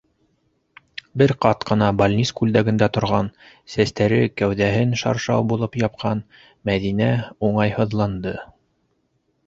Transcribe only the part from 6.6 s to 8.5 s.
Мәҙинә уңайһыҙланды.